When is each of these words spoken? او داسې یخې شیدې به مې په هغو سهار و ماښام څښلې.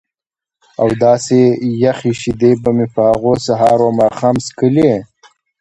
او 0.81 0.87
داسې 1.03 1.39
یخې 1.83 2.11
شیدې 2.21 2.51
به 2.61 2.69
مې 2.77 2.85
په 2.93 3.01
هغو 3.11 3.33
سهار 3.45 3.79
و 3.83 3.89
ماښام 3.99 4.35
څښلې. 4.45 4.91